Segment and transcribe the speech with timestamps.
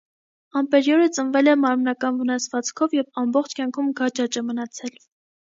[0.59, 4.99] Ամպերյորը ծնվել է մարմնական վնասվածքով և ամբողջ կյանքում գաճաճ է մնացել։